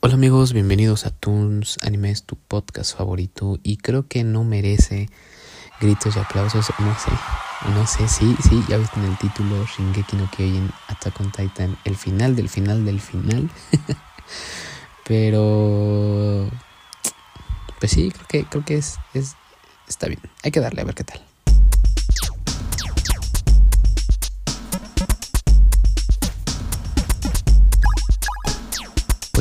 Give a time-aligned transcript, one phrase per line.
[0.00, 5.08] Hola amigos, bienvenidos a Toons Animes, tu podcast favorito y creo que no merece
[5.80, 7.10] gritos y aplausos, no sé,
[7.74, 11.76] no sé, sí, sí, ya viste en el título Shingeki no Kyojin Attack on Titan,
[11.84, 13.50] el final del final del final,
[15.04, 16.48] pero
[17.80, 19.34] pues sí, creo que, creo que es, es,
[19.88, 21.27] está bien, hay que darle a ver qué tal.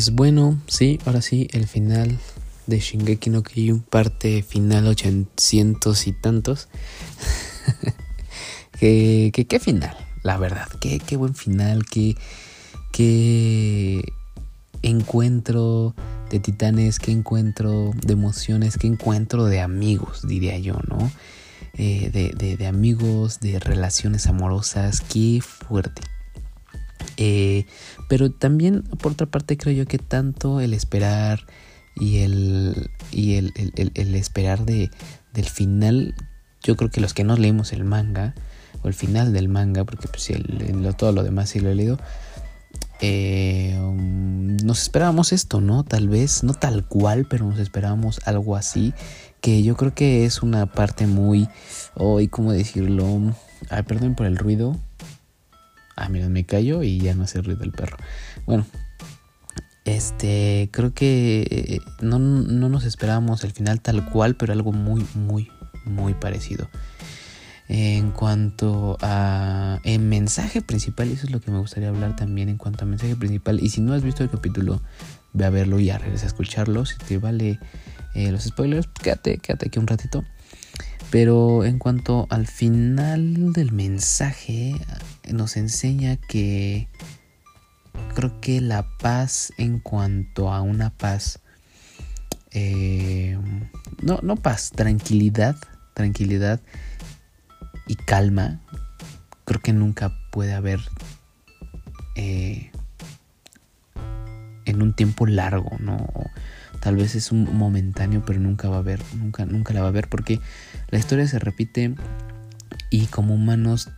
[0.00, 2.18] Pues bueno, sí, ahora sí, el final
[2.66, 6.68] de Shingeki no Kyojin, parte final 800 y tantos.
[8.80, 12.16] que, qué final, la verdad, qué, qué buen final, qué,
[12.92, 14.02] qué
[14.80, 15.94] encuentro
[16.30, 21.12] de titanes, qué encuentro de emociones, qué encuentro de amigos, diría yo, ¿no?
[21.74, 26.00] Eh, de, de, de amigos, de relaciones amorosas, qué fuerte.
[27.22, 27.66] Eh,
[28.08, 31.46] pero también, por otra parte, creo yo que tanto el esperar
[31.94, 34.90] y el, y el, esperar de,
[35.34, 36.14] del final,
[36.62, 38.34] yo creo que los que no leemos el manga,
[38.82, 41.98] o el final del manga, porque pues el, todo lo demás sí lo he leído,
[43.02, 45.84] eh, um, nos esperábamos esto, ¿no?
[45.84, 48.94] Tal vez, no tal cual, pero nos esperábamos algo así,
[49.42, 51.50] que yo creo que es una parte muy,
[51.94, 53.34] hoy, ¿cómo decirlo?
[53.68, 54.78] Ay, perdón por el ruido,
[56.00, 57.98] Ah, mira, me callo y ya no hace ruido el perro.
[58.46, 58.64] Bueno,
[59.84, 65.50] este, creo que eh, no, nos esperábamos el final tal cual, pero algo muy, muy,
[65.84, 66.70] muy parecido.
[67.68, 72.56] En cuanto a el mensaje principal, eso es lo que me gustaría hablar también en
[72.56, 73.62] cuanto a mensaje principal.
[73.62, 74.80] Y si no has visto el capítulo,
[75.34, 76.86] ve a verlo y ya regresa a escucharlo.
[76.86, 77.60] Si te vale
[78.14, 80.24] eh, los spoilers, quédate, quédate aquí un ratito.
[81.10, 84.74] Pero en cuanto al final del mensaje,
[85.32, 86.88] nos enseña que
[88.14, 91.40] creo que la paz en cuanto a una paz,
[92.52, 93.38] eh,
[94.02, 95.56] no, no paz, tranquilidad,
[95.94, 96.60] tranquilidad
[97.86, 98.60] y calma,
[99.44, 100.80] creo que nunca puede haber
[102.14, 102.70] eh,
[104.64, 106.08] en un tiempo largo, ¿no?
[106.80, 109.90] Tal vez es un momentáneo, pero nunca va a haber, nunca, nunca la va a
[109.90, 110.40] haber, porque
[110.88, 111.94] la historia se repite
[112.90, 113.90] y como humanos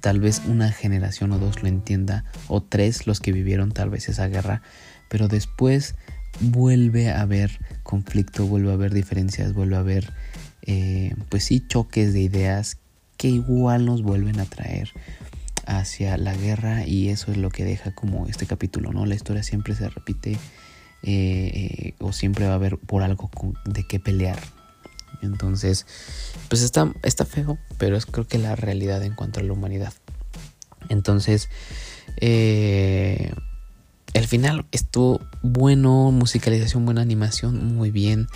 [0.00, 4.08] tal vez una generación o dos lo entienda, o tres los que vivieron tal vez
[4.08, 4.62] esa guerra,
[5.08, 5.94] pero después
[6.40, 10.12] vuelve a haber conflicto, vuelve a haber diferencias, vuelve a haber,
[10.62, 12.78] eh, pues sí, choques de ideas
[13.16, 14.90] que igual nos vuelven a traer
[15.66, 19.06] hacia la guerra y eso es lo que deja como este capítulo, ¿no?
[19.06, 20.36] La historia siempre se repite
[21.02, 23.30] eh, o siempre va a haber por algo
[23.64, 24.38] de qué pelear.
[25.24, 25.86] Entonces,
[26.48, 29.92] pues está, está feo, pero es creo que la realidad en cuanto a la humanidad.
[30.88, 31.48] Entonces,
[32.20, 33.32] eh,
[34.12, 38.28] el final estuvo bueno, musicalización, buena animación, muy bien.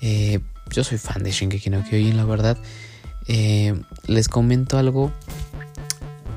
[0.00, 2.58] Eh, yo soy fan de Shingeki no Kyojin, la verdad.
[4.06, 5.12] les comento algo.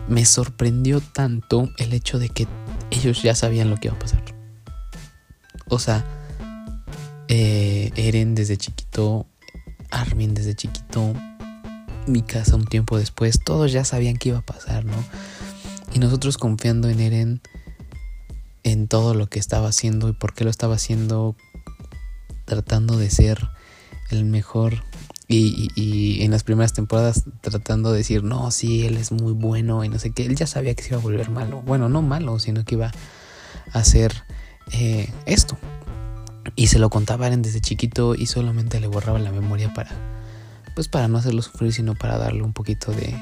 [0.08, 2.48] Me sorprendió tanto el hecho de que
[2.92, 4.24] ellos ya sabían lo que iba a pasar.
[5.68, 6.06] O sea,
[7.28, 9.26] eh, Eren desde chiquito,
[9.94, 11.14] Armin desde chiquito,
[12.08, 14.96] mi casa un tiempo después, todos ya sabían qué iba a pasar, ¿no?
[15.94, 17.42] Y nosotros confiando en Eren,
[18.64, 21.36] en todo lo que estaba haciendo y por qué lo estaba haciendo,
[22.46, 23.50] tratando de ser
[24.10, 24.84] el mejor.
[25.28, 29.90] Y, en las primeras temporadas tratando de decir, no, sí, él es muy bueno y
[29.90, 30.26] no sé qué.
[30.26, 31.62] Él ya sabía que se iba a volver malo.
[31.62, 32.92] Bueno, no malo, sino que iba
[33.72, 34.14] a ser
[34.72, 35.58] eh, esto.
[36.56, 39.92] Y se lo contaba desde chiquito y solamente le borraba la memoria para,
[40.76, 43.16] pues para no hacerlo sufrir, sino para darle un poquito de,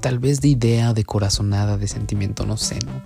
[0.00, 3.02] tal vez de idea, de corazonada, de sentimiento, no sé, ¿no?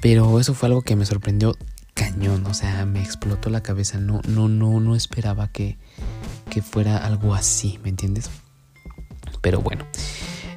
[0.00, 1.56] Pero eso fue algo que me sorprendió
[1.94, 5.78] cañón, o sea, me explotó la cabeza, no, no, no, no esperaba que,
[6.50, 8.30] que fuera algo así, ¿me entiendes?
[9.40, 9.84] Pero bueno,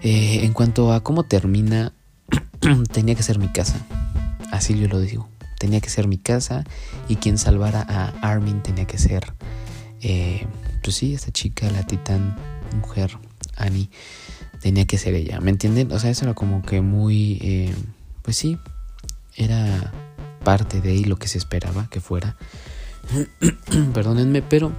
[0.01, 1.93] eh, en cuanto a cómo termina,
[2.91, 3.85] tenía que ser mi casa.
[4.51, 5.29] Así yo lo digo.
[5.57, 6.63] Tenía que ser mi casa
[7.07, 9.33] y quien salvara a Armin tenía que ser,
[10.01, 10.45] eh,
[10.83, 12.37] pues sí, esta chica, la titán
[12.75, 13.17] mujer,
[13.55, 13.89] Annie,
[14.61, 15.39] tenía que ser ella.
[15.39, 15.91] ¿Me entienden?
[15.91, 17.73] O sea, eso era como que muy, eh,
[18.21, 18.57] pues sí,
[19.35, 19.93] era
[20.43, 22.37] parte de ahí lo que se esperaba que fuera.
[23.93, 24.71] Perdónenme, pero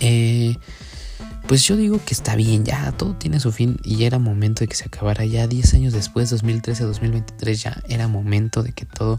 [0.00, 0.56] eh,
[1.46, 4.68] pues yo digo que está bien, ya todo tiene su fin y era momento de
[4.68, 5.24] que se acabara.
[5.24, 9.18] Ya 10 años después, 2013-2023, ya era momento de que todo,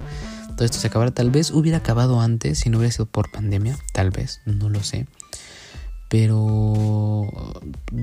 [0.56, 1.12] todo esto se acabara.
[1.12, 4.84] Tal vez hubiera acabado antes si no hubiera sido por pandemia, tal vez, no lo
[4.84, 5.07] sé.
[6.10, 7.28] Pero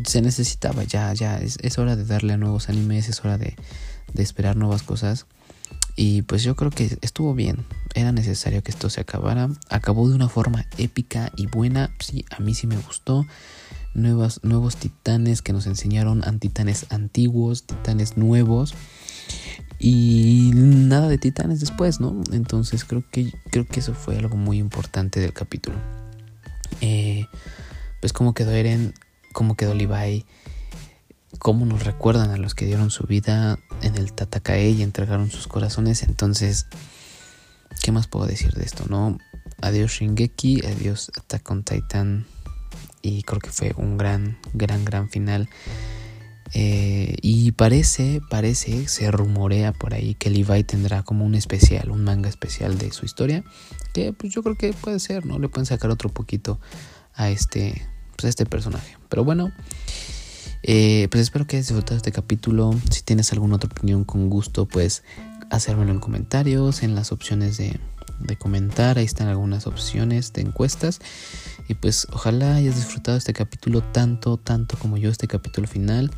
[0.05, 3.57] se necesitaba, ya, ya, es, hora de darle a nuevos animes, es hora de,
[4.13, 5.27] de esperar nuevas cosas.
[5.95, 7.65] Y pues yo creo que estuvo bien.
[7.95, 9.49] era necesario que esto se acabara.
[9.69, 11.95] Acabó de una forma épica y buena.
[12.01, 13.27] Sí, a mí sí me gustó.
[13.95, 18.75] Nuevos, nuevos titanes que nos enseñaron titanes antiguos, titanes nuevos.
[19.79, 20.53] Y
[20.93, 22.23] nada de titanes después, ¿no?
[22.33, 25.79] Entonces creo que, creo que eso fue algo muy importante del capítulo.
[26.83, 27.25] Eh,
[28.01, 28.93] pues cómo quedó Eren,
[29.33, 30.27] cómo quedó Levi,
[31.39, 35.49] cómo nos recuerdan a los que dieron su vida en el Tatakae y entregaron sus
[35.49, 36.03] corazones.
[36.03, 36.67] Entonces,
[37.83, 38.85] ¿qué más puedo decir de esto?
[38.91, 39.19] No,
[39.63, 42.27] adiós Shingeki, adiós Attack on Titan.
[43.01, 45.49] Y creo que fue un gran, gran, gran final.
[46.55, 52.05] Eh, y parece, parece, se rumorea por ahí que Levi tendrá como un especial, un
[52.05, 53.43] manga especial de su historia.
[53.93, 55.39] Que pues yo creo que puede ser, ¿no?
[55.39, 56.61] Le pueden sacar otro poquito
[57.15, 57.83] a este,
[58.17, 58.97] pues, a este personaje.
[59.09, 59.53] Pero bueno,
[60.63, 62.75] eh, pues espero que hayas disfrutado este capítulo.
[62.91, 65.03] Si tienes alguna otra opinión con gusto, pues
[65.51, 67.81] hacérmelo en comentarios, en las opciones de,
[68.21, 68.99] de comentar.
[68.99, 71.01] Ahí están algunas opciones de encuestas.
[71.69, 76.11] Y pues ojalá hayas disfrutado este capítulo tanto, tanto como yo, este capítulo final.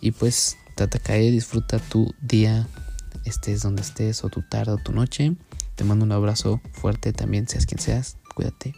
[0.00, 2.66] Y pues Tatakae, disfruta tu día,
[3.24, 5.36] estés donde estés, o tu tarde o tu noche.
[5.74, 8.16] Te mando un abrazo fuerte también, seas quien seas.
[8.34, 8.74] Cuídate.